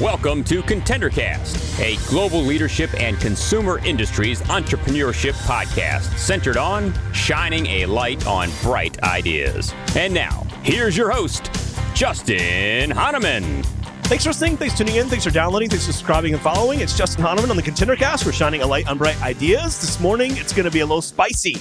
Welcome 0.00 0.44
to 0.44 0.62
ContenderCast, 0.62 1.80
a 1.80 1.96
global 2.08 2.40
leadership 2.40 2.94
and 3.00 3.18
consumer 3.18 3.84
industries 3.84 4.42
entrepreneurship 4.42 5.32
podcast 5.48 6.16
centered 6.16 6.56
on 6.56 6.94
shining 7.12 7.66
a 7.66 7.86
light 7.86 8.28
on 8.28 8.48
bright 8.62 9.02
ideas. 9.02 9.74
And 9.96 10.14
now, 10.14 10.46
here's 10.62 10.96
your 10.96 11.10
host, 11.10 11.50
Justin 11.94 12.92
Hahnemann. 12.92 13.64
Thanks 14.04 14.22
for 14.22 14.30
listening. 14.30 14.56
Thanks 14.56 14.74
for 14.74 14.84
tuning 14.84 15.00
in. 15.00 15.08
Thanks 15.08 15.24
for 15.24 15.32
downloading. 15.32 15.68
Thanks 15.68 15.86
for 15.86 15.92
subscribing 15.92 16.32
and 16.32 16.40
following. 16.40 16.78
It's 16.78 16.96
Justin 16.96 17.24
Hahnemann 17.24 17.50
on 17.50 17.56
the 17.56 17.62
ContenderCast. 17.62 18.24
We're 18.24 18.30
shining 18.30 18.62
a 18.62 18.66
light 18.68 18.86
on 18.86 18.98
bright 18.98 19.20
ideas. 19.20 19.80
This 19.80 19.98
morning, 19.98 20.36
it's 20.36 20.52
going 20.52 20.66
to 20.66 20.70
be 20.70 20.78
a 20.78 20.86
little 20.86 21.02
spicy. 21.02 21.56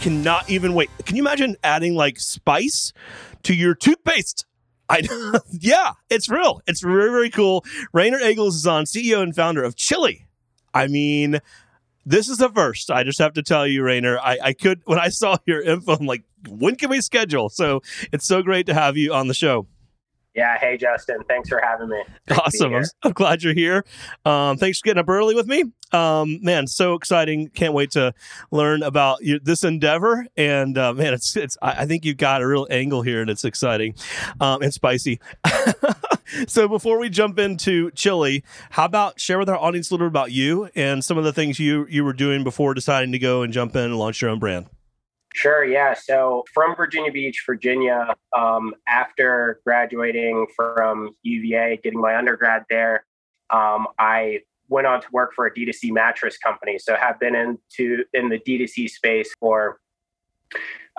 Cannot 0.00 0.48
even 0.48 0.74
wait. 0.74 0.90
Can 1.04 1.16
you 1.16 1.22
imagine 1.22 1.56
adding 1.62 1.94
like 1.94 2.18
spice 2.18 2.92
to 3.42 3.54
your 3.54 3.74
toothpaste? 3.74 4.46
I 4.88 5.02
yeah, 5.50 5.92
it's 6.08 6.28
real. 6.28 6.62
It's 6.66 6.80
very 6.80 7.10
very 7.10 7.30
cool. 7.30 7.64
Rainer 7.92 8.18
Agles 8.18 8.56
is 8.56 8.66
on, 8.66 8.84
CEO 8.84 9.22
and 9.22 9.36
founder 9.36 9.62
of 9.62 9.76
Chilly. 9.76 10.26
I 10.72 10.86
mean, 10.86 11.40
this 12.06 12.28
is 12.28 12.38
the 12.38 12.48
first. 12.48 12.90
I 12.90 13.04
just 13.04 13.18
have 13.18 13.34
to 13.34 13.42
tell 13.42 13.66
you, 13.66 13.82
Rainer. 13.82 14.18
I, 14.18 14.38
I 14.42 14.52
could 14.52 14.80
when 14.84 14.98
I 14.98 15.10
saw 15.10 15.36
your 15.46 15.60
info, 15.60 15.96
I'm 15.96 16.06
like, 16.06 16.24
when 16.48 16.76
can 16.76 16.90
we 16.90 17.00
schedule? 17.00 17.48
So 17.50 17.82
it's 18.12 18.26
so 18.26 18.42
great 18.42 18.66
to 18.66 18.74
have 18.74 18.96
you 18.96 19.12
on 19.12 19.28
the 19.28 19.34
show. 19.34 19.66
Yeah. 20.34 20.58
Hey, 20.58 20.76
Justin. 20.76 21.18
Thanks 21.26 21.48
for 21.48 21.60
having 21.62 21.88
me. 21.88 22.02
Great 22.28 22.40
awesome. 22.40 22.74
I'm, 22.74 22.84
I'm, 23.02 23.12
glad 23.12 23.42
you're 23.42 23.54
here. 23.54 23.84
Um, 24.24 24.56
thanks 24.56 24.78
for 24.78 24.84
getting 24.84 25.00
up 25.00 25.08
early 25.08 25.34
with 25.34 25.48
me. 25.48 25.64
Um, 25.92 26.38
man, 26.42 26.68
so 26.68 26.94
exciting. 26.94 27.48
Can't 27.48 27.74
wait 27.74 27.90
to 27.92 28.14
learn 28.52 28.84
about 28.84 29.22
you, 29.22 29.40
this 29.40 29.64
endeavor. 29.64 30.26
And 30.36 30.78
uh, 30.78 30.94
man, 30.94 31.14
it's, 31.14 31.36
it's, 31.36 31.56
I 31.60 31.84
think 31.86 32.04
you've 32.04 32.16
got 32.16 32.42
a 32.42 32.46
real 32.46 32.68
angle 32.70 33.02
here 33.02 33.20
and 33.20 33.28
it's 33.28 33.44
exciting 33.44 33.94
um, 34.40 34.62
and 34.62 34.72
spicy. 34.72 35.20
so 36.46 36.68
before 36.68 37.00
we 37.00 37.08
jump 37.08 37.40
into 37.40 37.90
Chilly, 37.92 38.44
how 38.70 38.84
about 38.84 39.18
share 39.18 39.38
with 39.38 39.48
our 39.48 39.58
audience 39.58 39.90
a 39.90 39.94
little 39.94 40.06
bit 40.06 40.12
about 40.12 40.30
you 40.30 40.68
and 40.76 41.04
some 41.04 41.18
of 41.18 41.24
the 41.24 41.32
things 41.32 41.58
you, 41.58 41.86
you 41.90 42.04
were 42.04 42.12
doing 42.12 42.44
before 42.44 42.72
deciding 42.72 43.10
to 43.12 43.18
go 43.18 43.42
and 43.42 43.52
jump 43.52 43.74
in 43.74 43.82
and 43.82 43.98
launch 43.98 44.22
your 44.22 44.30
own 44.30 44.38
brand? 44.38 44.66
Sure. 45.32 45.64
Yeah. 45.64 45.94
So 45.94 46.44
from 46.52 46.74
Virginia 46.74 47.12
Beach, 47.12 47.44
Virginia, 47.46 48.14
um, 48.36 48.74
after 48.88 49.60
graduating 49.64 50.46
from 50.56 51.14
UVA, 51.22 51.78
getting 51.82 52.00
my 52.00 52.16
undergrad 52.16 52.64
there, 52.68 53.04
um, 53.50 53.86
I 53.98 54.40
went 54.68 54.86
on 54.86 55.00
to 55.00 55.06
work 55.12 55.34
for 55.34 55.46
a 55.46 55.54
D2C 55.54 55.92
mattress 55.92 56.36
company. 56.38 56.78
So 56.78 56.96
have 56.96 57.20
been 57.20 57.34
into 57.34 58.04
in 58.12 58.28
the 58.28 58.38
D2C 58.38 58.90
space 58.90 59.34
for 59.38 59.80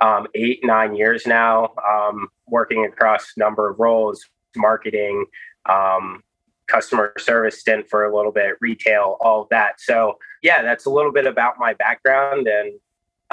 um, 0.02 0.28
eight, 0.34 0.60
nine 0.64 0.96
years 0.96 1.28
now, 1.28 1.74
um, 1.90 2.30
working 2.48 2.86
across 2.86 3.34
a 3.36 3.40
number 3.40 3.70
of 3.70 3.80
roles, 3.80 4.26
marketing, 4.56 5.26
um, 5.70 6.24
customer 6.68 7.14
service 7.18 7.60
stint 7.60 7.90
for 7.90 8.06
a 8.06 8.16
little 8.16 8.32
bit, 8.32 8.56
retail, 8.62 9.18
all 9.20 9.44
of 9.44 9.50
that. 9.50 9.80
So 9.80 10.18
yeah, 10.42 10.62
that's 10.62 10.86
a 10.86 10.90
little 10.90 11.12
bit 11.12 11.26
about 11.26 11.56
my 11.60 11.74
background 11.74 12.48
and 12.48 12.80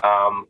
um, 0.02 0.46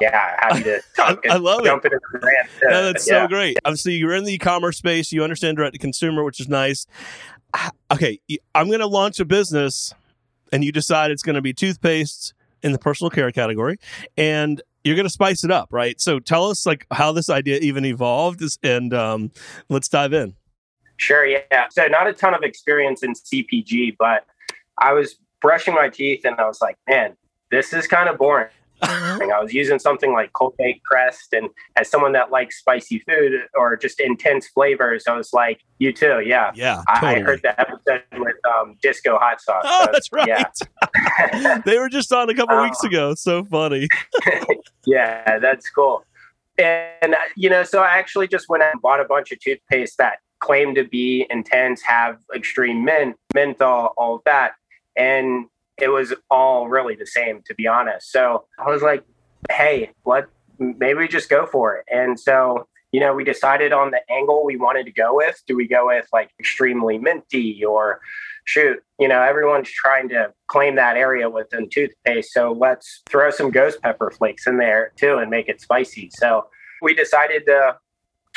yeah, 0.00 0.36
happy 0.38 0.62
to 0.64 0.80
I, 0.98 1.16
I 1.30 1.36
love 1.36 1.64
jump 1.64 1.84
it. 1.84 1.92
into 1.92 2.18
brand. 2.20 2.48
Uh, 2.66 2.82
that's 2.92 3.08
yeah. 3.08 3.24
so 3.24 3.28
great. 3.28 3.58
Obviously, 3.64 3.94
you're 3.94 4.14
in 4.14 4.24
the 4.24 4.34
e-commerce 4.34 4.78
space. 4.78 5.12
You 5.12 5.22
understand 5.22 5.56
direct 5.56 5.74
to 5.74 5.78
consumer, 5.78 6.24
which 6.24 6.40
is 6.40 6.48
nice. 6.48 6.86
Okay, 7.90 8.20
I'm 8.54 8.66
going 8.66 8.80
to 8.80 8.86
launch 8.86 9.18
a 9.18 9.24
business, 9.24 9.94
and 10.52 10.62
you 10.62 10.70
decide 10.70 11.10
it's 11.10 11.22
going 11.22 11.36
to 11.36 11.40
be 11.40 11.54
toothpaste 11.54 12.34
in 12.62 12.72
the 12.72 12.78
personal 12.78 13.08
care 13.08 13.32
category, 13.32 13.78
and 14.18 14.60
you're 14.84 14.94
going 14.94 15.06
to 15.06 15.10
spice 15.10 15.42
it 15.42 15.50
up, 15.50 15.68
right? 15.72 15.98
So 15.98 16.18
tell 16.18 16.50
us 16.50 16.66
like 16.66 16.86
how 16.90 17.12
this 17.12 17.30
idea 17.30 17.58
even 17.60 17.86
evolved, 17.86 18.42
and 18.62 18.92
um, 18.92 19.30
let's 19.70 19.88
dive 19.88 20.12
in. 20.12 20.34
Sure. 20.98 21.24
Yeah. 21.24 21.40
So 21.70 21.86
not 21.86 22.08
a 22.08 22.12
ton 22.12 22.34
of 22.34 22.42
experience 22.42 23.02
in 23.02 23.14
CPG, 23.14 23.96
but 23.98 24.26
I 24.76 24.92
was 24.92 25.16
brushing 25.40 25.74
my 25.74 25.88
teeth, 25.88 26.24
and 26.24 26.36
I 26.38 26.46
was 26.46 26.60
like, 26.60 26.76
man, 26.88 27.16
this 27.50 27.72
is 27.72 27.86
kind 27.86 28.08
of 28.08 28.18
boring. 28.18 28.48
Uh-huh. 28.82 29.18
I 29.34 29.42
was 29.42 29.52
using 29.52 29.78
something 29.78 30.12
like 30.12 30.32
Colgate 30.32 30.82
Crest, 30.84 31.32
and 31.32 31.48
as 31.76 31.90
someone 31.90 32.12
that 32.12 32.30
likes 32.30 32.58
spicy 32.58 33.00
food 33.00 33.32
or 33.54 33.76
just 33.76 34.00
intense 34.00 34.48
flavors, 34.48 35.04
I 35.08 35.16
was 35.16 35.32
like, 35.32 35.60
"You 35.78 35.92
too, 35.92 36.22
yeah, 36.24 36.52
yeah." 36.54 36.82
Totally. 36.94 37.16
I, 37.16 37.20
heard 37.20 37.42
the 37.42 37.60
episode 37.60 38.02
with 38.18 38.36
um, 38.46 38.76
Disco 38.82 39.18
Hot 39.18 39.40
Sauce. 39.40 39.64
Oh, 39.66 39.84
so, 39.84 39.90
that's 39.92 40.12
right. 40.12 40.28
Yeah. 40.28 41.58
they 41.64 41.78
were 41.78 41.88
just 41.88 42.12
on 42.12 42.30
a 42.30 42.34
couple 42.34 42.60
weeks 42.62 42.82
um, 42.82 42.88
ago. 42.88 43.14
so 43.14 43.44
funny. 43.44 43.88
yeah, 44.86 45.38
that's 45.38 45.68
cool. 45.70 46.04
And 46.58 47.14
uh, 47.14 47.18
you 47.36 47.50
know, 47.50 47.64
so 47.64 47.82
I 47.82 47.98
actually 47.98 48.28
just 48.28 48.48
went 48.48 48.62
out 48.62 48.72
and 48.72 48.82
bought 48.82 49.00
a 49.00 49.04
bunch 49.04 49.32
of 49.32 49.40
toothpaste 49.40 49.98
that 49.98 50.18
claim 50.40 50.74
to 50.74 50.84
be 50.84 51.26
intense, 51.30 51.82
have 51.82 52.18
extreme 52.34 52.84
mint, 52.84 53.16
menthol, 53.34 53.92
all 53.96 54.16
of 54.16 54.22
that, 54.24 54.52
and 54.96 55.46
it 55.80 55.88
was 55.88 56.14
all 56.30 56.68
really 56.68 56.94
the 56.96 57.06
same, 57.06 57.42
to 57.46 57.54
be 57.54 57.66
honest. 57.66 58.10
So 58.12 58.44
I 58.58 58.70
was 58.70 58.82
like, 58.82 59.04
hey, 59.50 59.90
what? 60.02 60.28
Maybe 60.58 60.94
we 60.94 61.08
just 61.08 61.28
go 61.28 61.46
for 61.46 61.76
it. 61.76 61.84
And 61.92 62.18
so, 62.18 62.66
you 62.90 63.00
know, 63.00 63.14
we 63.14 63.22
decided 63.22 63.72
on 63.72 63.92
the 63.92 64.00
angle 64.10 64.44
we 64.44 64.56
wanted 64.56 64.86
to 64.86 64.92
go 64.92 65.14
with. 65.14 65.40
Do 65.46 65.54
we 65.56 65.68
go 65.68 65.86
with 65.86 66.08
like 66.12 66.30
extremely 66.40 66.98
minty 66.98 67.64
or 67.64 68.00
shoot, 68.48 68.82
you 68.98 69.06
know, 69.06 69.22
everyone's 69.22 69.70
trying 69.70 70.08
to 70.08 70.32
claim 70.46 70.74
that 70.76 70.96
area 70.96 71.28
with 71.28 71.48
within 71.52 71.68
toothpaste. 71.68 72.32
So 72.32 72.52
let's 72.52 73.02
throw 73.08 73.30
some 73.30 73.50
ghost 73.50 73.80
pepper 73.82 74.10
flakes 74.10 74.46
in 74.46 74.56
there 74.56 74.92
too 74.96 75.18
and 75.18 75.30
make 75.30 75.48
it 75.48 75.60
spicy. 75.60 76.10
So 76.14 76.46
we 76.80 76.94
decided 76.94 77.44
to 77.46 77.76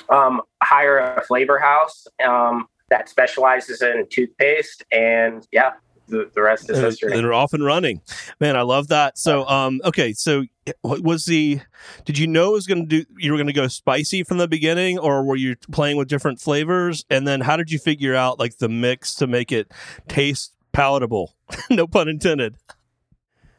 um, 0.09 0.41
hire 0.61 0.99
a 0.99 1.23
flavor 1.23 1.57
house 1.59 2.05
um, 2.23 2.67
that 2.89 3.07
specializes 3.07 3.81
in 3.81 4.05
toothpaste. 4.09 4.83
And 4.91 5.47
yeah, 5.51 5.71
the, 6.07 6.29
the 6.33 6.41
rest 6.41 6.69
is 6.69 6.77
history. 6.77 7.13
And 7.13 7.23
they're 7.23 7.33
off 7.33 7.53
and 7.53 7.63
running. 7.63 8.01
Man, 8.39 8.55
I 8.55 8.61
love 8.61 8.89
that. 8.89 9.17
So, 9.17 9.47
um, 9.47 9.81
okay, 9.85 10.13
so 10.13 10.45
what 10.81 11.01
was 11.01 11.25
the? 11.25 11.61
Did 12.05 12.17
you 12.17 12.27
know 12.27 12.51
it 12.51 12.53
was 12.53 12.67
going 12.67 12.87
to 12.87 13.03
do? 13.03 13.05
You 13.17 13.31
were 13.31 13.37
going 13.37 13.47
to 13.47 13.53
go 13.53 13.67
spicy 13.67 14.23
from 14.23 14.37
the 14.37 14.47
beginning, 14.47 14.99
or 14.99 15.23
were 15.23 15.35
you 15.35 15.55
playing 15.71 15.97
with 15.97 16.07
different 16.07 16.39
flavors? 16.39 17.05
And 17.09 17.27
then, 17.27 17.41
how 17.41 17.57
did 17.57 17.71
you 17.71 17.79
figure 17.79 18.15
out 18.15 18.39
like 18.39 18.57
the 18.57 18.69
mix 18.69 19.15
to 19.15 19.27
make 19.27 19.51
it 19.51 19.71
taste 20.07 20.53
palatable? 20.71 21.35
no 21.69 21.87
pun 21.87 22.07
intended. 22.07 22.55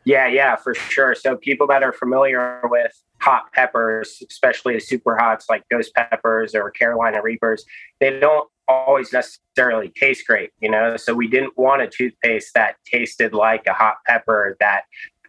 Yeah, 0.04 0.26
yeah, 0.26 0.56
for 0.56 0.74
sure. 0.74 1.14
So 1.14 1.36
people 1.36 1.66
that 1.68 1.82
are 1.82 1.92
familiar 1.92 2.60
with 2.64 2.92
hot 3.20 3.52
peppers, 3.52 4.22
especially 4.28 4.74
the 4.74 4.80
super 4.80 5.16
hots 5.16 5.46
like 5.48 5.62
ghost 5.70 5.94
peppers 5.94 6.54
or 6.54 6.70
Carolina 6.70 7.22
Reapers, 7.22 7.64
they 8.00 8.18
don't 8.18 8.48
always 8.72 9.12
necessarily 9.12 9.92
taste 9.94 10.26
great, 10.26 10.50
you 10.60 10.70
know. 10.70 10.96
So 10.96 11.14
we 11.14 11.28
didn't 11.28 11.56
want 11.56 11.82
a 11.82 11.88
toothpaste 11.88 12.54
that 12.54 12.76
tasted 12.90 13.34
like 13.34 13.66
a 13.66 13.72
hot 13.72 13.96
pepper 14.06 14.56
that 14.60 14.82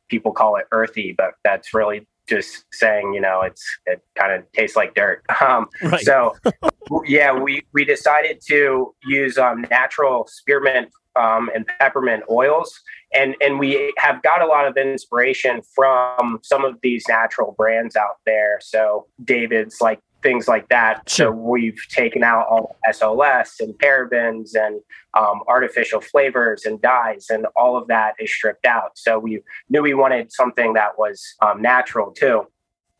people 0.09 0.31
call 0.31 0.56
it 0.58 0.66
earthy, 0.72 1.14
but 1.18 1.34
that's 1.44 1.74
really 1.74 2.08
just 2.28 2.66
saying, 2.72 3.14
you 3.14 3.22
know, 3.22 3.42
it's 3.42 3.64
it 3.86 4.02
kind 4.16 4.31
of 4.34 4.50
tastes 4.54 4.76
like 4.76 4.94
dirt. 4.96 5.24
Um, 5.42 5.68
right. 5.81 6.00
So 6.00 6.36
yeah, 7.06 7.34
we 7.34 7.64
we 7.74 7.84
decided 7.84 8.40
to 8.48 8.96
use 9.06 9.38
um, 9.38 9.66
natural 9.70 10.28
spearmint 10.30 10.90
um, 11.16 11.50
and 11.54 11.66
peppermint 11.80 12.24
oils, 12.30 12.80
and 13.14 13.36
and 13.42 13.60
we 13.60 13.94
have 13.98 14.22
got 14.24 14.42
a 14.42 14.46
lot 14.46 14.68
of 14.68 14.78
inspiration 14.78 15.62
from 15.75 16.40
some 16.44 16.64
of 16.64 16.78
these 16.81 17.04
natural 17.10 17.56
brands 17.58 17.96
out 17.96 18.18
there. 18.25 18.60
So 18.62 19.08
David's 19.24 19.81
like 19.81 20.00
things 20.23 20.47
like 20.47 20.69
that. 20.69 21.07
Sure. 21.07 21.28
So 21.28 21.31
we've 21.31 21.79
taken 21.89 22.23
out 22.23 22.47
all 22.47 22.78
SLS 22.89 23.59
and 23.59 23.73
parabens 23.75 24.56
and 24.56 24.79
um, 25.13 25.41
artificial 25.47 26.01
flavors 26.01 26.66
and 26.66 26.81
dyes, 26.81 27.28
and 27.29 27.45
all 27.56 27.78
of 27.78 27.88
that 27.89 28.16
is 28.19 28.33
stripped 28.33 28.66
out. 28.66 28.97
So 28.97 29.19
we 29.19 29.41
knew 29.69 29.83
we 29.83 29.94
wanted 29.94 30.31
something 30.31 30.73
that 30.73 30.97
was 30.97 31.35
um, 31.41 31.62
natural 31.62 32.12
too. 32.12 32.47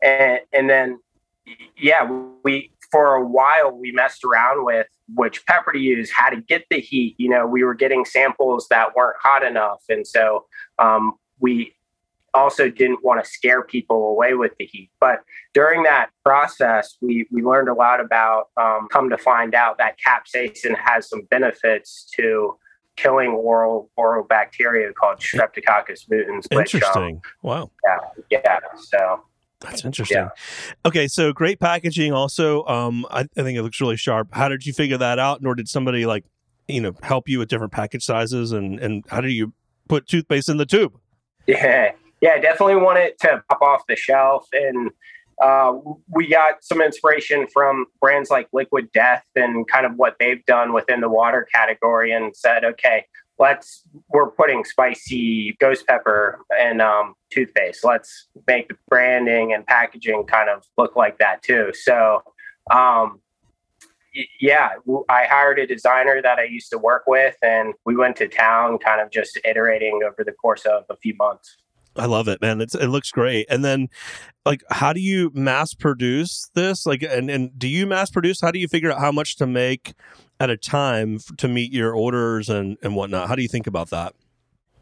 And, 0.02 0.40
and 0.52 0.70
then, 0.70 1.00
yeah, 1.76 2.08
we 2.44 2.70
for 2.90 3.16
a 3.16 3.26
while 3.26 3.72
we 3.72 3.90
messed 3.90 4.22
around 4.22 4.64
with 4.64 4.86
which 5.14 5.44
pepper 5.46 5.72
to 5.72 5.78
use, 5.78 6.10
how 6.10 6.30
to 6.30 6.40
get 6.40 6.64
the 6.70 6.78
heat. 6.78 7.16
You 7.18 7.28
know, 7.28 7.46
we 7.46 7.64
were 7.64 7.74
getting 7.74 8.04
samples 8.04 8.68
that 8.68 8.94
weren't 8.94 9.16
hot 9.20 9.42
enough, 9.42 9.82
and 9.88 10.06
so 10.06 10.46
um, 10.78 11.14
we 11.40 11.74
also 12.34 12.68
didn't 12.68 13.04
want 13.04 13.22
to 13.24 13.30
scare 13.30 13.62
people 13.62 14.08
away 14.08 14.34
with 14.34 14.52
the 14.58 14.66
heat. 14.66 14.90
But 15.00 15.20
during 15.54 15.84
that 15.84 16.10
process, 16.24 16.96
we, 17.00 17.26
we 17.30 17.42
learned 17.42 17.68
a 17.68 17.74
lot 17.74 18.00
about, 18.00 18.48
um, 18.56 18.88
come 18.90 19.08
to 19.10 19.18
find 19.18 19.54
out 19.54 19.78
that 19.78 19.96
capsaicin 20.04 20.76
has 20.76 21.08
some 21.08 21.22
benefits 21.30 22.10
to 22.16 22.56
killing 22.96 23.30
oral 23.30 23.90
oral 23.96 24.24
bacteria 24.24 24.92
called 24.92 25.18
Streptococcus 25.18 26.08
mutans. 26.08 26.46
Interesting. 26.50 27.14
Which, 27.14 27.14
um, 27.14 27.20
wow. 27.42 27.70
Yeah. 27.86 27.98
Yeah. 28.44 28.58
So. 28.76 29.22
That's 29.60 29.84
interesting. 29.84 30.18
Yeah. 30.18 30.28
Okay, 30.84 31.08
so 31.08 31.32
great 31.32 31.58
packaging. 31.58 32.12
Also, 32.12 32.66
um, 32.66 33.06
I, 33.10 33.20
I 33.20 33.42
think 33.42 33.56
it 33.56 33.62
looks 33.62 33.80
really 33.80 33.96
sharp. 33.96 34.28
How 34.32 34.48
did 34.48 34.66
you 34.66 34.74
figure 34.74 34.98
that 34.98 35.18
out, 35.18 35.40
nor 35.40 35.54
did 35.54 35.68
somebody 35.68 36.04
like, 36.04 36.24
you 36.68 36.82
know, 36.82 36.92
help 37.02 37.30
you 37.30 37.38
with 37.38 37.48
different 37.48 37.72
package 37.72 38.04
sizes, 38.04 38.52
and 38.52 38.78
and 38.78 39.04
how 39.08 39.22
do 39.22 39.28
you 39.28 39.54
put 39.88 40.06
toothpaste 40.06 40.50
in 40.50 40.58
the 40.58 40.66
tube? 40.66 40.92
Yeah, 41.46 41.92
yeah, 42.20 42.38
definitely 42.38 42.76
want 42.76 42.98
it 42.98 43.18
to 43.20 43.42
pop 43.48 43.62
off 43.62 43.82
the 43.88 43.96
shelf. 43.96 44.46
And 44.52 44.90
uh, 45.42 45.74
we 46.08 46.28
got 46.28 46.62
some 46.62 46.80
inspiration 46.80 47.46
from 47.52 47.86
brands 48.00 48.30
like 48.30 48.48
Liquid 48.52 48.92
Death 48.92 49.24
and 49.34 49.66
kind 49.66 49.84
of 49.84 49.96
what 49.96 50.16
they've 50.18 50.44
done 50.46 50.72
within 50.72 51.00
the 51.00 51.08
water 51.08 51.46
category, 51.52 52.12
and 52.12 52.36
said, 52.36 52.64
okay, 52.64 53.06
let's 53.38 53.82
we're 54.10 54.30
putting 54.30 54.64
spicy 54.64 55.56
ghost 55.58 55.86
pepper 55.88 56.38
and 56.58 56.80
um, 56.80 57.14
toothpaste. 57.32 57.84
Let's 57.84 58.28
make 58.46 58.68
the 58.68 58.76
branding 58.88 59.52
and 59.52 59.66
packaging 59.66 60.24
kind 60.26 60.48
of 60.48 60.64
look 60.78 60.94
like 60.94 61.18
that 61.18 61.42
too. 61.42 61.72
So, 61.74 62.22
um, 62.70 63.20
yeah, 64.40 64.68
I 65.08 65.24
hired 65.24 65.58
a 65.58 65.66
designer 65.66 66.22
that 66.22 66.38
I 66.38 66.44
used 66.44 66.70
to 66.70 66.78
work 66.78 67.02
with, 67.08 67.34
and 67.42 67.74
we 67.84 67.96
went 67.96 68.14
to 68.18 68.28
town, 68.28 68.78
kind 68.78 69.00
of 69.00 69.10
just 69.10 69.36
iterating 69.44 70.02
over 70.06 70.22
the 70.24 70.30
course 70.30 70.64
of 70.64 70.84
a 70.88 70.96
few 70.96 71.16
months. 71.16 71.56
I 71.96 72.06
love 72.06 72.28
it, 72.28 72.40
man. 72.40 72.60
It's, 72.60 72.74
it 72.74 72.88
looks 72.88 73.10
great. 73.10 73.46
And 73.48 73.64
then, 73.64 73.88
like, 74.44 74.62
how 74.70 74.92
do 74.92 75.00
you 75.00 75.30
mass 75.34 75.74
produce 75.74 76.50
this? 76.54 76.86
Like, 76.86 77.02
and, 77.02 77.30
and 77.30 77.56
do 77.58 77.68
you 77.68 77.86
mass 77.86 78.10
produce? 78.10 78.40
How 78.40 78.50
do 78.50 78.58
you 78.58 78.68
figure 78.68 78.90
out 78.90 78.98
how 78.98 79.12
much 79.12 79.36
to 79.36 79.46
make 79.46 79.94
at 80.40 80.50
a 80.50 80.56
time 80.56 81.18
to 81.36 81.48
meet 81.48 81.72
your 81.72 81.94
orders 81.94 82.48
and, 82.48 82.76
and 82.82 82.96
whatnot? 82.96 83.28
How 83.28 83.36
do 83.36 83.42
you 83.42 83.48
think 83.48 83.66
about 83.66 83.90
that? 83.90 84.14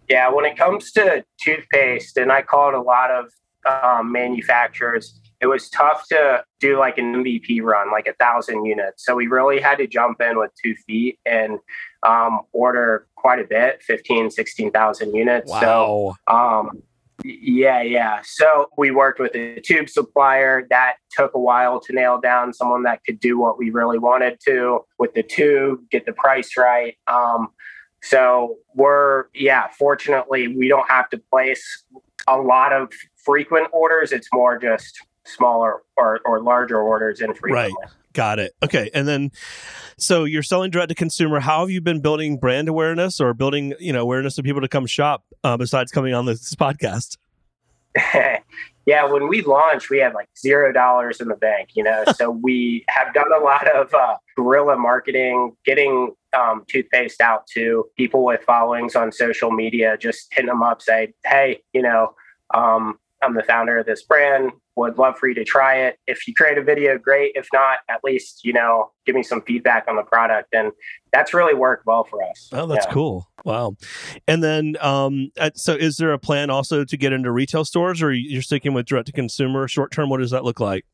Yeah, 0.08 0.30
when 0.30 0.44
it 0.44 0.56
comes 0.56 0.90
to 0.92 1.24
toothpaste, 1.40 2.16
and 2.16 2.32
I 2.32 2.42
called 2.42 2.74
a 2.74 2.80
lot 2.80 3.10
of 3.10 3.26
um, 3.66 4.12
manufacturers, 4.12 5.18
it 5.40 5.46
was 5.46 5.68
tough 5.68 6.06
to 6.08 6.44
do 6.60 6.78
like 6.78 6.98
an 6.98 7.24
MVP 7.24 7.62
run, 7.62 7.90
like 7.90 8.06
a 8.06 8.14
thousand 8.14 8.64
units. 8.64 9.04
So 9.04 9.16
we 9.16 9.26
really 9.26 9.60
had 9.60 9.78
to 9.78 9.88
jump 9.88 10.20
in 10.20 10.38
with 10.38 10.52
two 10.62 10.74
feet 10.86 11.18
and 11.26 11.58
um, 12.06 12.42
order 12.52 13.06
quite 13.16 13.40
a 13.40 13.44
bit 13.44 13.82
15, 13.82 14.30
16,000 14.30 15.14
units. 15.14 15.50
Wow. 15.50 15.60
So, 15.60 16.32
um, 16.32 16.82
yeah, 17.24 17.82
yeah. 17.82 18.20
So 18.24 18.68
we 18.76 18.90
worked 18.90 19.20
with 19.20 19.34
a 19.34 19.60
tube 19.60 19.88
supplier. 19.88 20.66
That 20.70 20.96
took 21.16 21.34
a 21.34 21.38
while 21.38 21.80
to 21.80 21.92
nail 21.92 22.20
down 22.20 22.52
someone 22.52 22.82
that 22.84 23.04
could 23.04 23.20
do 23.20 23.38
what 23.38 23.58
we 23.58 23.70
really 23.70 23.98
wanted 23.98 24.38
to 24.46 24.84
with 24.98 25.14
the 25.14 25.22
tube, 25.22 25.80
get 25.90 26.06
the 26.06 26.12
price 26.12 26.56
right. 26.56 26.96
Um, 27.06 27.48
so 28.02 28.56
we're, 28.74 29.26
yeah, 29.34 29.68
fortunately, 29.78 30.48
we 30.48 30.68
don't 30.68 30.88
have 30.88 31.08
to 31.10 31.18
place 31.18 31.84
a 32.26 32.36
lot 32.36 32.72
of 32.72 32.92
frequent 33.16 33.68
orders. 33.72 34.12
It's 34.12 34.28
more 34.32 34.58
just 34.58 34.98
smaller 35.24 35.82
or, 35.96 36.20
or 36.24 36.40
larger 36.40 36.80
orders 36.80 37.20
infrequently. 37.20 37.72
Right. 37.80 37.92
Got 38.12 38.38
it. 38.38 38.52
Okay. 38.62 38.90
And 38.94 39.06
then, 39.08 39.30
so 39.98 40.24
you're 40.24 40.42
selling 40.42 40.70
direct 40.70 40.90
to 40.90 40.94
consumer. 40.94 41.40
How 41.40 41.60
have 41.60 41.70
you 41.70 41.80
been 41.80 42.00
building 42.00 42.38
brand 42.38 42.68
awareness 42.68 43.20
or 43.20 43.32
building, 43.34 43.74
you 43.78 43.92
know, 43.92 44.02
awareness 44.02 44.38
of 44.38 44.44
people 44.44 44.60
to 44.60 44.68
come 44.68 44.86
shop 44.86 45.24
uh, 45.44 45.56
besides 45.56 45.90
coming 45.90 46.14
on 46.14 46.26
this 46.26 46.54
podcast? 46.54 47.16
yeah. 48.86 49.04
When 49.04 49.28
we 49.28 49.42
launched, 49.42 49.90
we 49.90 49.98
had 49.98 50.14
like 50.14 50.28
zero 50.36 50.72
dollars 50.72 51.20
in 51.20 51.28
the 51.28 51.36
bank, 51.36 51.70
you 51.74 51.84
know, 51.84 52.04
so 52.16 52.30
we 52.42 52.84
have 52.88 53.14
done 53.14 53.32
a 53.32 53.42
lot 53.42 53.68
of 53.68 53.94
uh, 53.94 54.16
guerrilla 54.36 54.76
marketing, 54.76 55.56
getting 55.64 56.14
um, 56.36 56.64
toothpaste 56.68 57.20
out 57.20 57.46
to 57.48 57.86
people 57.96 58.24
with 58.24 58.42
followings 58.42 58.96
on 58.96 59.12
social 59.12 59.50
media, 59.50 59.96
just 59.98 60.28
hitting 60.32 60.48
them 60.48 60.62
up, 60.62 60.82
say, 60.82 61.12
hey, 61.24 61.60
you 61.72 61.82
know, 61.82 62.14
um, 62.54 62.98
I'm 63.22 63.34
the 63.34 63.42
founder 63.42 63.78
of 63.78 63.86
this 63.86 64.02
brand. 64.02 64.52
Would 64.76 64.96
love 64.96 65.18
for 65.18 65.28
you 65.28 65.34
to 65.34 65.44
try 65.44 65.76
it. 65.76 65.98
If 66.06 66.26
you 66.26 66.34
create 66.34 66.56
a 66.56 66.62
video, 66.62 66.96
great. 66.96 67.32
If 67.34 67.48
not, 67.52 67.80
at 67.90 68.02
least, 68.02 68.40
you 68.42 68.54
know, 68.54 68.90
give 69.04 69.14
me 69.14 69.22
some 69.22 69.42
feedback 69.42 69.84
on 69.86 69.96
the 69.96 70.02
product. 70.02 70.54
And 70.54 70.72
that's 71.12 71.34
really 71.34 71.54
worked 71.54 71.84
well 71.84 72.04
for 72.04 72.22
us. 72.22 72.48
Oh, 72.52 72.66
that's 72.66 72.86
yeah. 72.86 72.92
cool. 72.92 73.28
Wow. 73.44 73.76
And 74.26 74.42
then, 74.42 74.76
um, 74.80 75.30
uh, 75.38 75.50
so 75.54 75.74
is 75.74 75.96
there 75.96 76.12
a 76.12 76.18
plan 76.18 76.48
also 76.48 76.84
to 76.84 76.96
get 76.96 77.12
into 77.12 77.30
retail 77.30 77.66
stores 77.66 78.02
or 78.02 78.12
you're 78.12 78.40
sticking 78.40 78.72
with 78.72 78.86
direct 78.86 79.06
to 79.06 79.12
consumer 79.12 79.68
short 79.68 79.92
term? 79.92 80.08
What 80.08 80.20
does 80.20 80.30
that 80.30 80.44
look 80.44 80.58
like? 80.58 80.86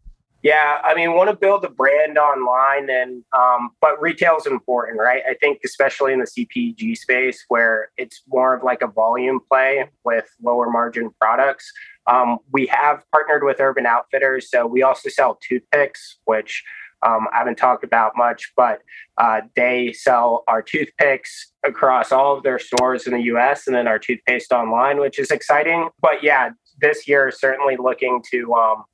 Yeah, 0.43 0.79
I 0.85 0.95
mean, 0.95 1.15
want 1.15 1.31
to 1.31 1.37
build 1.37 1.65
a 1.65 1.69
brand 1.69 2.17
online, 2.17 2.89
and 2.89 3.25
um, 3.37 3.71
but 3.81 4.01
retail 4.01 4.37
is 4.37 4.47
important, 4.47 5.01
right? 5.01 5.23
I 5.29 5.35
think 5.35 5.61
especially 5.65 6.13
in 6.13 6.21
the 6.21 6.27
CPG 6.27 6.97
space 6.97 7.45
where 7.49 7.91
it's 7.97 8.23
more 8.29 8.55
of 8.55 8.63
like 8.63 8.81
a 8.81 8.87
volume 8.87 9.41
play 9.51 9.91
with 10.05 10.31
lower 10.43 10.71
margin 10.71 11.11
products. 11.21 11.73
Um, 12.07 12.39
we 12.53 12.67
have 12.67 13.03
partnered 13.11 13.43
with 13.43 13.61
Urban 13.61 13.85
Outfitters, 13.85 14.49
so 14.49 14.65
we 14.65 14.83
also 14.83 15.09
sell 15.09 15.41
toothpicks, 15.43 16.19
which 16.25 16.63
um, 17.03 17.27
I 17.33 17.39
haven't 17.39 17.59
talked 17.59 17.85
about 17.85 18.13
much, 18.17 18.53
but 18.57 18.81
uh, 19.19 19.43
they 19.57 19.93
sell 19.93 20.45
our 20.49 20.63
toothpicks 20.63 21.53
across 21.65 22.13
all 22.13 22.37
of 22.37 22.43
their 22.43 22.59
stores 22.59 23.07
in 23.07 23.13
the 23.13 23.23
US 23.35 23.67
and 23.67 23.75
then 23.75 23.87
our 23.87 23.99
toothpaste 23.99 24.53
online, 24.53 24.99
which 24.99 25.19
is 25.19 25.31
exciting. 25.31 25.89
But 26.01 26.23
yeah, 26.23 26.51
this 26.81 27.07
year, 27.09 27.31
certainly 27.31 27.77
looking 27.77 28.23
to 28.31 28.53
um, 28.55 28.85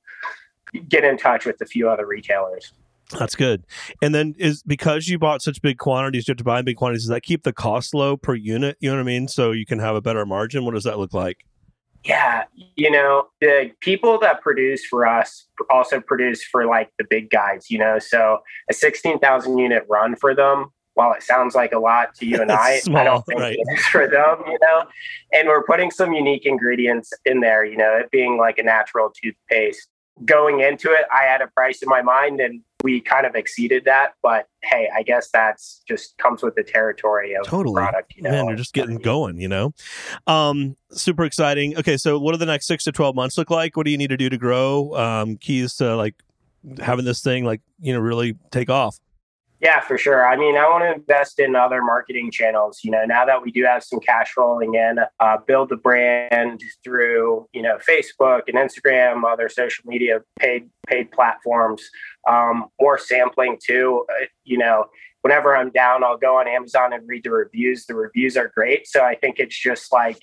get 0.89 1.05
in 1.05 1.17
touch 1.17 1.47
with 1.47 1.61
a 1.61 1.67
few 1.67 1.89
other 1.89 2.07
retailers. 2.07 2.73
That's 3.19 3.35
good. 3.35 3.65
And 4.03 4.15
then 4.15 4.35
is 4.39 4.63
because 4.63 5.09
you 5.09 5.19
bought 5.19 5.43
such 5.43 5.61
big 5.61 5.79
quantities, 5.79 6.27
you 6.27 6.33
have 6.33 6.39
to 6.39 6.45
buy 6.45 6.59
in 6.59 6.65
big 6.65 6.77
quantities. 6.77 7.03
Does 7.03 7.11
that 7.11 7.23
keep 7.23 7.43
the 7.43 7.53
cost 7.53 7.95
low 7.95 8.17
per 8.17 8.35
unit? 8.35 8.77
You 8.81 8.91
know 8.91 8.97
what 8.97 9.03
I 9.03 9.05
mean? 9.05 9.29
So 9.29 9.53
you 9.53 9.67
can 9.67 9.79
have 9.79 9.95
a 9.95 10.01
better 10.01 10.25
margin. 10.25 10.65
What 10.65 10.75
does 10.75 10.85
that 10.85 10.99
look 10.99 11.13
like? 11.13 11.45
Yeah, 12.05 12.45
you 12.77 12.91
know, 12.91 13.29
the 13.41 13.71
people 13.81 14.19
that 14.19 14.43
produce 14.43 14.85
for 14.85 15.07
us 15.07 15.47
also 15.71 16.01
produce 16.01 16.45
for 16.45 16.67
like 16.67 16.91
the 16.99 17.05
big 17.09 17.31
guys, 17.31 17.71
you 17.71 17.79
know. 17.79 17.99
So 17.99 18.41
a 18.69 18.75
16,000 18.75 19.57
unit 19.57 19.87
run 19.89 20.15
for 20.17 20.35
them, 20.35 20.67
while 20.95 21.15
it 21.15 21.23
sounds 21.23 21.55
like 21.55 21.73
a 21.73 21.79
lot 21.79 22.15
to 22.17 22.27
you 22.27 22.43
and 22.43 22.53
I, 22.53 22.81
small, 22.81 22.99
I 22.99 23.05
don't 23.05 23.25
think 23.25 23.41
right. 23.41 23.57
it 23.59 23.79
is 23.79 23.87
for 23.87 24.07
them, 24.07 24.37
you 24.47 24.59
know. 24.61 24.85
And 25.33 25.49
we're 25.49 25.65
putting 25.65 25.91
some 25.91 26.13
unique 26.13 26.45
ingredients 26.45 27.11
in 27.25 27.41
there, 27.41 27.65
you 27.65 27.77
know, 27.77 27.97
it 27.97 28.11
being 28.11 28.37
like 28.37 28.59
a 28.59 28.63
natural 28.63 29.11
toothpaste. 29.11 29.89
Going 30.25 30.61
into 30.61 30.93
it, 30.93 31.07
I 31.13 31.25
had 31.25 31.41
a 31.41 31.49
price 31.49 31.83
in 31.83 31.89
my 31.89 32.01
mind 32.01 32.41
and 32.41 32.63
we 32.85 33.01
kind 33.01 33.27
of 33.27 33.35
exceeded 33.35 33.85
that. 33.87 34.13
But 34.23 34.49
hey, 34.63 34.89
I 34.95 35.03
guess 35.03 35.31
that's 35.31 35.83
just 35.89 36.17
comes 36.19 36.43
with 36.43 36.55
the 36.55 36.63
territory 36.63 37.35
of 37.35 37.47
totally. 37.47 37.75
the 37.75 37.81
product. 37.81 38.15
You 38.17 38.23
know? 38.23 38.31
Man, 38.31 38.47
you're 38.47 38.57
just 38.57 38.75
getting 38.75 38.97
going, 38.99 39.41
you 39.41 39.49
know. 39.49 39.73
Um, 40.27 40.77
super 40.91 41.25
exciting. 41.25 41.77
Okay, 41.77 41.97
so 41.97 42.19
what 42.19 42.33
do 42.33 42.39
the 42.39 42.47
next 42.47 42.67
six 42.67 42.85
to 42.85 42.93
twelve 42.93 43.17
months 43.17 43.37
look 43.37 43.51
like? 43.51 43.77
What 43.77 43.87
do 43.87 43.91
you 43.91 43.99
need 43.99 44.11
to 44.11 44.17
do 44.17 44.29
to 44.29 44.39
grow? 44.39 44.95
Um, 44.95 45.37
keys 45.37 45.75
to 45.77 45.97
like 45.97 46.15
having 46.79 47.05
this 47.05 47.21
thing 47.21 47.45
like 47.45 47.61
you 47.81 47.93
know 47.93 48.01
really 48.01 48.37
take 48.51 48.71
off. 48.71 49.01
Yeah, 49.65 49.81
for 49.81 49.97
sure. 49.97 50.29
I 50.29 50.37
mean, 50.37 50.59
I 50.59 50.69
want 50.69 50.85
to 50.85 50.93
invest 50.93 51.41
in 51.41 51.57
other 51.57 51.83
marketing 51.83 52.31
channels. 52.31 52.81
You 52.85 52.91
know, 52.91 53.07
now 53.07 53.25
that 53.25 53.43
we 53.43 53.51
do 53.51 53.65
have 53.65 53.83
some 53.83 53.99
cash 53.99 54.35
rolling 54.37 54.75
in, 54.75 54.99
uh, 55.21 55.39
build 55.47 55.71
the 55.71 55.77
brand 55.77 56.61
through 56.85 57.49
you 57.55 57.63
know 57.63 57.79
Facebook 57.79 58.43
and 58.47 58.59
Instagram, 58.59 59.25
other 59.25 59.49
social 59.49 59.83
media 59.87 60.21
paid 60.39 60.69
paid 60.87 61.11
platforms. 61.13 61.83
Um, 62.29 62.67
more 62.79 62.99
sampling 62.99 63.57
too. 63.65 64.05
Uh, 64.11 64.27
you 64.45 64.59
know, 64.59 64.85
whenever 65.23 65.57
I'm 65.57 65.71
down, 65.71 66.05
I'll 66.05 66.19
go 66.19 66.37
on 66.37 66.47
Amazon 66.47 66.93
and 66.93 67.09
read 67.09 67.25
the 67.25 67.31
reviews. 67.31 67.87
The 67.87 67.95
reviews 67.95 68.37
are 68.37 68.53
great, 68.55 68.87
so 68.87 69.03
I 69.03 69.15
think 69.15 69.39
it's 69.39 69.59
just 69.59 69.91
like 69.91 70.19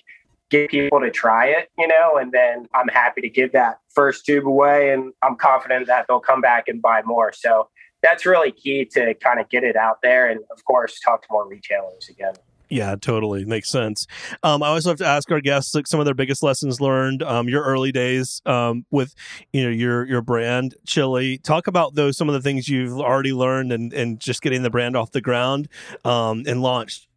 get 0.51 0.69
people 0.69 0.99
to 0.99 1.09
try 1.09 1.47
it, 1.47 1.69
you 1.79 1.87
know, 1.87 2.17
and 2.17 2.31
then 2.31 2.67
I'm 2.75 2.89
happy 2.89 3.21
to 3.21 3.29
give 3.29 3.53
that 3.53 3.79
first 3.89 4.23
tube 4.23 4.47
away, 4.47 4.93
and 4.93 5.13
I'm 5.23 5.35
confident 5.35 5.87
that 5.87 6.05
they'll 6.07 6.19
come 6.19 6.41
back 6.41 6.67
and 6.67 6.79
buy 6.79 7.01
more. 7.03 7.33
So 7.33 7.69
that's 8.01 8.25
really 8.25 8.51
key 8.51 8.85
to 8.85 9.13
kind 9.15 9.39
of 9.39 9.49
get 9.49 9.63
it 9.63 9.75
out 9.75 10.01
there 10.01 10.29
and 10.29 10.41
of 10.51 10.63
course 10.65 10.99
talk 10.99 11.21
to 11.21 11.27
more 11.31 11.47
retailers 11.47 12.09
again 12.09 12.33
yeah, 12.71 12.95
totally 12.95 13.43
makes 13.43 13.69
sense. 13.69 14.07
Um, 14.43 14.63
I 14.63 14.67
always 14.69 14.85
love 14.85 14.95
to 14.99 15.05
ask 15.05 15.29
our 15.29 15.41
guests 15.41 15.75
like 15.75 15.87
some 15.87 15.99
of 15.99 16.05
their 16.05 16.15
biggest 16.15 16.41
lessons 16.41 16.79
learned. 16.79 17.21
Um, 17.21 17.49
your 17.49 17.63
early 17.63 17.91
days 17.91 18.41
um, 18.45 18.85
with 18.91 19.13
you 19.51 19.63
know 19.63 19.69
your 19.69 20.05
your 20.05 20.21
brand 20.21 20.75
Chilly. 20.87 21.37
Talk 21.39 21.67
about 21.67 21.95
those 21.95 22.15
some 22.15 22.29
of 22.29 22.33
the 22.33 22.41
things 22.41 22.69
you've 22.69 22.97
already 22.97 23.33
learned 23.33 23.73
and 23.73 23.91
and 23.91 24.21
just 24.21 24.41
getting 24.41 24.63
the 24.63 24.69
brand 24.69 24.95
off 24.95 25.11
the 25.11 25.19
ground 25.19 25.67
um, 26.05 26.43
and 26.47 26.61
launched. 26.61 27.07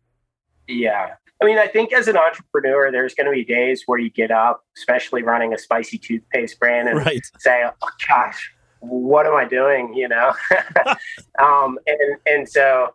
Yeah, 0.67 1.15
I 1.41 1.45
mean, 1.45 1.59
I 1.59 1.69
think 1.69 1.93
as 1.93 2.09
an 2.09 2.17
entrepreneur, 2.17 2.91
there's 2.91 3.15
going 3.15 3.27
to 3.27 3.33
be 3.33 3.45
days 3.45 3.85
where 3.87 3.99
you 3.99 4.11
get 4.11 4.33
up, 4.33 4.65
especially 4.77 5.23
running 5.23 5.55
a 5.55 5.59
spicy 5.59 5.99
toothpaste 5.99 6.59
brand, 6.59 6.89
and 6.89 6.99
right. 6.99 7.23
say, 7.39 7.65
"Oh 7.65 7.89
gosh, 8.09 8.53
what 8.89 9.27
am 9.27 9.35
I 9.35 9.45
doing? 9.45 9.95
You 9.95 10.09
know, 10.09 10.33
um, 11.39 11.79
and 11.87 12.19
and 12.27 12.49
so 12.49 12.91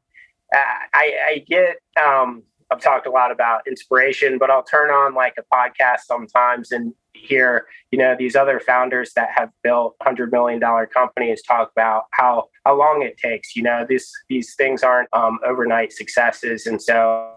uh, 0.53 0.57
I, 0.93 1.13
I 1.27 1.45
get 1.47 1.77
um, 2.01 2.43
I've 2.71 2.81
talked 2.81 3.07
a 3.07 3.11
lot 3.11 3.31
about 3.31 3.67
inspiration, 3.67 4.37
but 4.37 4.49
I'll 4.49 4.63
turn 4.63 4.89
on 4.89 5.13
like 5.13 5.35
a 5.37 5.55
podcast 5.55 6.01
sometimes 6.05 6.71
and 6.71 6.93
hear 7.13 7.65
you 7.91 7.97
know 7.97 8.15
these 8.17 8.35
other 8.35 8.59
founders 8.59 9.13
that 9.13 9.29
have 9.35 9.49
built 9.63 9.95
hundred 10.01 10.31
million 10.31 10.59
dollar 10.59 10.85
companies 10.85 11.41
talk 11.41 11.71
about 11.71 12.05
how 12.11 12.49
how 12.65 12.77
long 12.77 13.01
it 13.01 13.17
takes. 13.17 13.55
You 13.55 13.63
know, 13.63 13.85
these 13.87 14.11
these 14.29 14.55
things 14.55 14.83
aren't 14.83 15.09
um, 15.13 15.39
overnight 15.45 15.91
successes, 15.93 16.67
and 16.67 16.81
so 16.81 17.31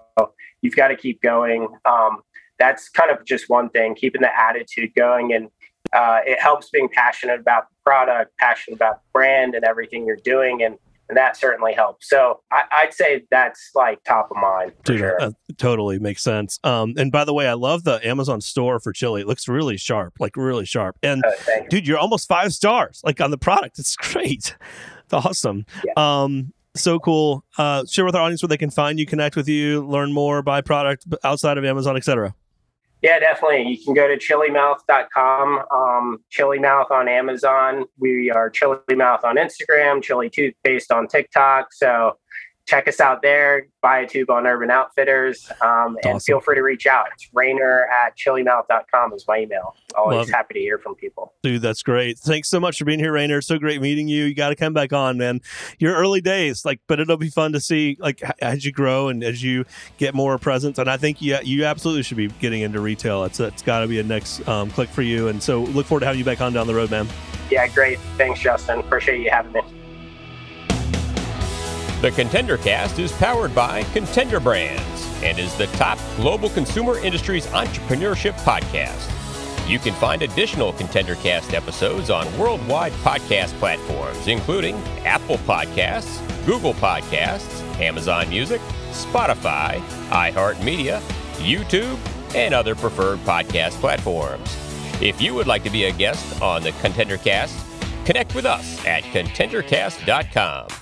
you've 0.61 0.77
got 0.77 0.89
to 0.89 0.97
keep 0.97 1.23
going. 1.23 1.69
Um, 1.85 2.23
that's 2.59 2.89
kind 2.89 3.11
of 3.11 3.25
just 3.25 3.49
one 3.49 3.71
thing, 3.71 3.95
keeping 3.95 4.21
the 4.21 4.41
attitude 4.41 4.95
going 4.95 5.33
and 5.33 5.49
uh, 5.93 6.21
it 6.27 6.41
helps 6.41 6.71
being 6.71 6.89
passionate 6.89 7.41
about 7.41 7.69
the 7.69 7.77
product, 7.85 8.37
passionate 8.39 8.77
about 8.77 8.97
the 8.97 9.09
brand 9.13 9.55
and 9.55 9.65
everything 9.65 10.07
you're 10.07 10.17
doing. 10.17 10.63
And 10.63 10.79
and 11.13 11.19
that 11.19 11.37
certainly 11.37 11.75
helps. 11.75 12.09
So 12.09 12.41
I, 12.51 12.85
would 12.85 12.95
say 12.95 13.25
that's 13.31 13.71
like 13.75 14.03
top 14.05 14.31
of 14.31 14.37
mind. 14.39 14.73
Dude, 14.85 15.01
sure. 15.01 15.21
uh, 15.21 15.33
totally 15.59 15.99
makes 15.99 16.23
sense. 16.23 16.59
Um, 16.65 16.95
and 16.97 17.13
by 17.13 17.25
the 17.25 17.35
way, 17.35 17.47
I 17.49 17.53
love 17.53 17.85
the 17.85 18.01
Amazon 18.07 18.41
store 18.41 18.81
for 18.81 18.95
Chilly. 18.95 19.21
It 19.21 19.27
looks 19.27 19.47
really 19.47 19.77
sharp, 19.77 20.15
like 20.21 20.39
really 20.39 20.65
sharp. 20.65 20.97
And 21.03 21.23
oh, 21.27 21.67
dude, 21.69 21.87
you're 21.87 21.99
almost 21.99 22.29
five 22.29 22.55
stars, 22.55 23.03
like 23.05 23.21
on 23.21 23.31
the 23.31 23.37
product. 23.37 23.79
It's 23.79 23.95
great. 24.13 24.57
It's 25.05 25.13
awesome. 25.13 25.67
Yeah. 25.85 25.93
Um, 25.97 26.55
so 26.75 26.99
cool. 26.99 27.45
Uh, 27.59 27.85
share 27.85 28.07
with 28.07 28.15
our 28.15 28.23
audience 28.23 28.43
where 28.43 28.49
they 28.49 28.57
can 28.57 28.71
find 28.71 28.99
you, 28.99 29.05
connect 29.05 29.37
with 29.37 29.49
you, 29.49 29.87
learn 29.87 30.15
more, 30.15 30.41
buy 30.41 30.63
product 30.63 31.05
outside 31.25 31.59
of 31.59 31.65
Amazon, 31.67 31.97
etc. 31.97 32.35
Yeah, 33.03 33.19
definitely. 33.19 33.69
You 33.69 33.85
can 33.85 33.95
go 33.95 34.07
to 34.07 34.17
chillymouth.com, 34.17 35.65
um, 35.73 36.19
Chilly 36.31 36.61
Mouth 36.61 36.93
on 36.93 37.09
Amazon. 37.09 37.85
We 37.99 38.31
are 38.31 38.49
Chilly 38.49 38.79
Mouth 38.91 39.25
on 39.25 39.37
Instagram, 39.37 40.01
Chilly 40.03 40.31
Toothpaste 40.31 40.93
on 40.93 41.09
TikTok. 41.09 41.73
So 41.73 42.17
check 42.67 42.87
us 42.87 43.01
out 43.01 43.23
there. 43.23 43.67
Buy 43.81 44.01
a 44.01 44.09
tube 44.09 44.31
on 44.31 44.47
Urban 44.47 44.71
Outfitters. 44.71 45.51
Um, 45.61 45.97
and 46.05 46.15
awesome. 46.15 46.21
feel 46.21 46.41
free 46.41 46.55
to 46.55 46.63
reach 46.63 46.87
out. 46.87 47.07
It's 47.13 47.29
Rainer 47.33 47.87
at 47.89 48.17
chillymouth.com 48.17 49.13
is 49.15 49.25
my 49.27 49.41
email. 49.41 49.75
Always 49.97 50.19
Love 50.19 50.29
happy 50.31 50.55
to 50.55 50.61
hear 50.61 50.79
from 50.79 50.95
people. 50.95 51.35
Dude, 51.43 51.61
that's 51.61 51.83
great. 51.83 52.19
Thanks 52.19 52.49
so 52.49 52.61
much 52.61 52.79
for 52.79 52.85
being 52.85 53.01
here, 53.01 53.13
Rainer. 53.13 53.41
So 53.41 53.59
great 53.59 53.81
meeting 53.83 54.09
you. 54.09 54.25
You 54.25 54.35
got 54.35 54.51
to 54.51 54.57
come 54.57 54.73
back 54.73 54.93
on, 54.93 55.19
man. 55.19 55.41
Your 55.79 55.97
early 55.97 56.21
days, 56.21 56.65
like, 56.65 56.81
but 56.87 57.01
it'll 57.01 57.17
be 57.17 57.31
fun 57.31 57.53
to 57.53 57.61
see, 57.61 57.97
like, 57.99 58.23
as 58.41 58.65
you 58.65 58.73
grow 58.73 59.09
and 59.09 59.25
as 59.25 59.43
you 59.43 59.65
get 59.99 60.15
more 60.15 60.39
presence. 60.39 60.79
And 60.79 60.89
I 60.89 60.97
think 60.97 61.21
you, 61.21 61.39
you 61.43 61.65
absolutely 61.65 62.05
should 62.05 62.17
be 62.17 62.29
getting 62.29 62.63
into 62.63 62.81
retail. 62.81 63.25
It's, 63.25 63.41
it's 63.41 63.63
got 63.63 63.81
to 63.81 63.89
be 63.89 63.99
a 63.99 64.05
next 64.05 64.47
um, 64.49 64.71
click 64.71 64.89
for 64.89 65.03
you. 65.03 65.29
And 65.29 65.43
so 65.43 65.63
look 65.63 65.87
forward 65.87 66.01
to 66.01 66.07
having 66.07 66.21
you 66.21 66.25
back 66.25 66.41
on 66.41 66.53
down 66.53 66.67
the 66.67 66.75
road, 66.75 66.91
man. 66.91 67.09
Yeah, 67.51 67.67
great. 67.69 67.99
Thanks, 68.17 68.41
Justin. 68.41 68.79
Appreciate 68.79 69.21
you 69.21 69.31
having 69.31 69.53
me. 69.53 69.82
The 72.03 72.11
Contender 72.11 72.59
Cast 72.59 72.99
is 72.99 73.13
powered 73.13 73.55
by 73.55 73.85
Contender 73.93 74.41
Brands 74.41 75.23
and 75.23 75.39
is 75.39 75.55
the 75.55 75.69
top 75.69 76.01
global 76.17 76.49
consumer 76.49 76.99
industries 76.99 77.47
entrepreneurship 77.47 78.33
podcast. 78.41 79.09
You 79.69 79.79
can 79.79 79.95
find 79.95 80.23
additional 80.23 80.73
Contender 80.73 81.15
Cast 81.15 81.55
episodes 81.55 82.11
on 82.11 82.27
worldwide 82.37 82.91
podcast 83.05 83.57
platforms, 83.61 84.27
including 84.27 84.75
Apple 85.05 85.37
Podcasts, 85.39 86.19
Google 86.45 86.75
Podcasts, 86.75 87.63
Amazon 87.79 88.29
Music, 88.29 88.61
Spotify, 88.91 89.79
iHeartMedia, 90.09 91.01
YouTube, 91.37 91.97
and 92.35 92.53
other 92.53 92.75
preferred 92.75 93.21
podcast 93.21 93.79
platforms. 93.79 94.53
If 95.01 95.23
you 95.23 95.35
would 95.35 95.47
like 95.47 95.63
to 95.63 95.71
be 95.71 95.85
a 95.85 95.93
guest 95.93 96.43
on 96.43 96.65
the 96.65 96.73
Contender 96.81 97.19
Cast, 97.19 97.57
connect 98.05 98.35
with 98.35 98.45
us 98.45 98.85
at 98.85 99.05
contendercast.com. 99.05 100.82